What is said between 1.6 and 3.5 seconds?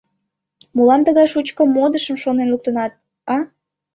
модышым шонен луктынат, а?